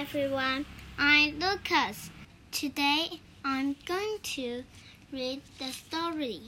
everyone. 0.00 0.64
I'm 0.98 1.38
Lucas. 1.38 2.08
Today 2.50 3.20
I'm 3.44 3.76
going 3.84 4.16
to 4.22 4.64
read 5.12 5.42
the 5.58 5.66
story 5.66 6.40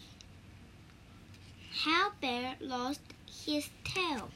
How 1.85 2.13
Bear 2.23 2.55
Lost 2.63 3.03
His 3.45 3.69
Tail. 3.85 4.31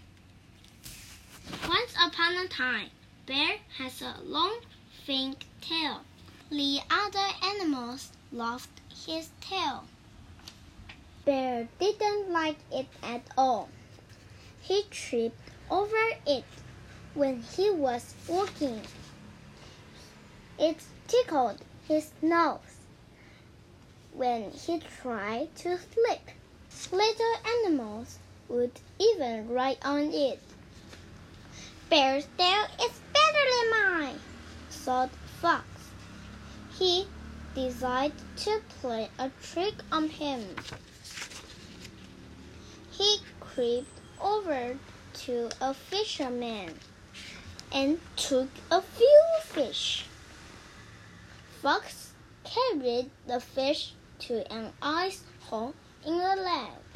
Once 1.66 1.94
upon 1.94 2.34
a 2.36 2.48
time, 2.48 2.90
Bear 3.24 3.56
has 3.78 4.02
a 4.02 4.16
long, 4.22 4.58
thin 5.06 5.34
tail. 5.62 6.02
The 6.50 6.80
other 6.90 7.28
animals 7.42 8.10
lost 8.30 8.68
his 9.06 9.30
tail. 9.40 9.84
Bear 11.24 11.66
didn't 11.80 12.30
like 12.30 12.58
it 12.70 12.88
at 13.02 13.22
all. 13.38 13.70
He 14.60 14.84
tripped 14.90 15.40
over 15.70 16.04
it 16.26 16.44
when 17.14 17.40
he 17.56 17.70
was 17.70 18.14
walking. 18.28 18.82
It 20.58 20.78
tickled 21.06 21.58
his 21.86 22.12
nose 22.22 22.78
when 24.14 24.50
he 24.52 24.80
tried 25.02 25.54
to 25.56 25.78
sleep. 25.78 26.30
Little 26.90 27.34
animals 27.44 28.18
would 28.48 28.72
even 28.98 29.50
ride 29.50 29.76
on 29.82 30.12
it. 30.14 30.40
Bear's 31.90 32.26
tail 32.38 32.64
is 32.82 33.00
better 33.12 33.44
than 33.50 33.70
mine, 33.70 34.20
thought 34.70 35.10
Fox. 35.42 35.66
He 36.78 37.06
decided 37.54 38.16
to 38.36 38.62
play 38.80 39.10
a 39.18 39.30
trick 39.42 39.74
on 39.92 40.08
him. 40.08 40.42
He 42.90 43.18
crept 43.40 43.86
over 44.22 44.78
to 45.26 45.50
a 45.60 45.74
fisherman 45.74 46.80
and 47.70 48.00
took 48.16 48.48
a 48.70 48.80
few 48.80 49.22
fish. 49.42 50.06
Fox 51.66 52.12
carried 52.44 53.10
the 53.26 53.40
fish 53.40 53.92
to 54.20 54.52
an 54.52 54.72
ice 54.80 55.24
hole 55.40 55.74
in 56.06 56.16
the 56.16 56.36
lake. 56.36 56.92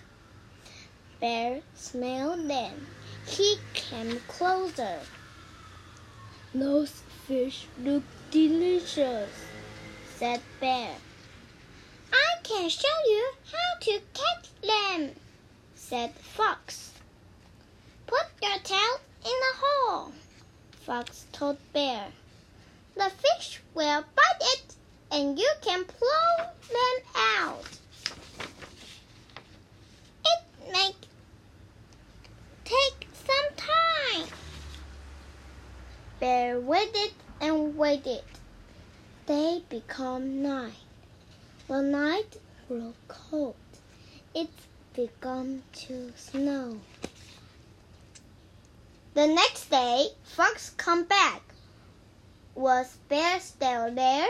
Bear 1.20 1.62
smelled 1.74 2.48
them. 2.48 2.86
He 3.26 3.56
came 3.74 4.20
closer. 4.28 5.00
Those 6.54 7.02
fish 7.26 7.66
look 7.82 8.04
delicious, 8.30 9.30
said 10.14 10.40
Bear. 10.60 10.94
I 12.12 12.28
can 12.44 12.68
show 12.68 12.98
you 13.06 13.32
how 13.50 13.80
to 13.80 14.00
catch 14.14 14.50
them, 14.62 15.10
said 15.74 16.14
Fox. 16.14 16.92
Put 18.06 18.26
your 18.40 18.60
tail 18.62 19.00
in 19.24 19.36
the 19.46 19.54
hole, 19.64 20.12
Fox 20.86 21.26
told 21.32 21.58
Bear. 21.72 22.06
The 22.94 23.10
fish 23.10 23.60
will 23.74 24.04
and 25.20 25.38
you 25.38 25.52
can 25.60 25.84
pull 25.84 26.46
them 26.76 26.96
out. 27.14 27.68
It 30.24 30.72
may 30.72 30.92
take 32.64 33.06
some 33.12 33.48
time. 33.54 34.28
Bear 36.20 36.58
waited 36.58 37.12
and 37.38 37.76
waited. 37.76 38.22
Day 39.26 39.62
became 39.68 40.42
night. 40.42 40.80
The 41.68 41.82
night 41.82 42.38
grew 42.66 42.94
cold. 43.06 43.56
It 44.34 44.48
began 44.94 45.62
to 45.82 46.12
snow. 46.16 46.80
The 49.12 49.26
next 49.26 49.68
day, 49.68 50.06
Fox 50.24 50.70
come 50.78 51.04
back. 51.04 51.42
Was 52.54 52.96
Bear 53.10 53.38
still 53.38 53.94
there? 53.94 54.28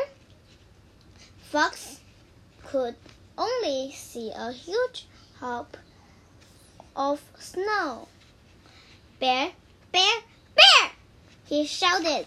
Fox 1.50 1.98
could 2.64 2.94
only 3.36 3.90
see 3.90 4.30
a 4.30 4.52
huge 4.52 5.08
hump 5.40 5.76
of 6.94 7.20
snow. 7.40 8.06
Bear, 9.18 9.50
bear, 9.90 10.14
bear! 10.54 10.90
He 11.46 11.66
shouted. 11.66 12.26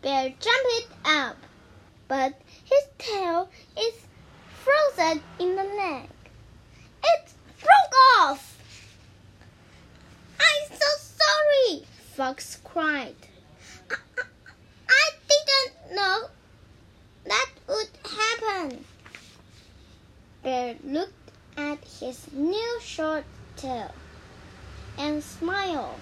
Bear 0.00 0.32
jumped 0.38 0.94
up, 1.04 1.36
but 2.06 2.40
his 2.64 2.84
tail 2.98 3.50
is 3.76 3.94
frozen 4.62 5.20
in 5.40 5.56
the 5.56 5.64
neck. 5.64 6.08
It 7.02 7.32
broke 7.58 8.20
off. 8.20 8.56
I'm 10.38 10.78
so 10.78 10.86
sorry, 11.00 11.84
Fox 12.14 12.60
cried. 12.62 13.16
I, 13.90 13.96
I 14.88 15.10
didn't 15.26 15.96
know 15.96 16.28
that 17.24 17.50
would 17.68 17.88
happen. 18.04 18.84
Bear 20.42 20.76
looked 20.84 21.30
at 21.56 21.84
his 21.84 22.32
new 22.32 22.78
short 22.80 23.24
tail 23.56 23.92
and 24.98 25.22
smiled. 25.22 26.00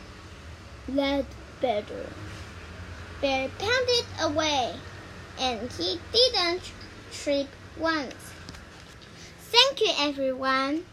That 0.89 1.25
better. 1.61 2.07
Bear 3.21 3.49
pounded 3.59 4.05
away, 4.21 4.75
and 5.39 5.71
he 5.73 6.01
didn't 6.13 6.73
trip 7.13 7.47
once. 7.79 8.15
Thank 9.39 9.81
you, 9.81 9.93
everyone. 9.99 10.85